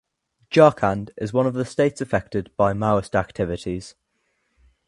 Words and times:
Jharkhand 0.49 1.11
is 1.17 1.31
one 1.31 1.45
of 1.45 1.53
the 1.53 1.63
states 1.63 2.01
affected 2.01 2.49
by 2.57 2.73
Maoist 2.73 3.13
activities. 3.13 3.93